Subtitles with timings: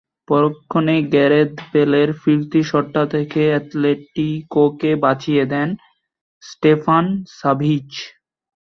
[0.27, 5.69] পরক্ষণেই গ্যারেথ বেলের ফিরতি শটটা থেকে অ্যাটলেটিকোকে বাঁচিয়ে দেন
[6.43, 7.05] স্টেফান
[7.39, 7.89] সাভিচ।